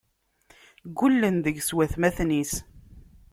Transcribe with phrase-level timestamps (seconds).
[0.89, 2.53] Ggullen deg-s watmaten-is.